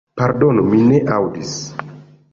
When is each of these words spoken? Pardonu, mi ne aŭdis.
Pardonu, 0.19 0.63
mi 0.71 0.81
ne 0.87 1.03
aŭdis. 1.19 1.55